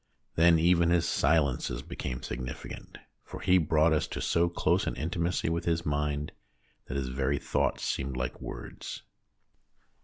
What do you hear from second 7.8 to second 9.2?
seemed like words.